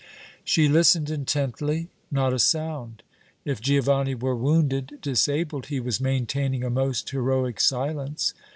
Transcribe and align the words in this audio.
She 0.43 0.67
listened 0.67 1.11
intently. 1.11 1.89
Not 2.09 2.33
a 2.33 2.39
sound. 2.39 3.03
If 3.45 3.61
Giovanni 3.61 4.15
were 4.15 4.35
wounded, 4.35 4.97
disabled, 4.99 5.67
he 5.67 5.79
was 5.79 6.01
maintaining 6.01 6.63
a 6.63 6.71
most 6.71 7.07
heroic 7.11 7.59
silence. 7.59 8.33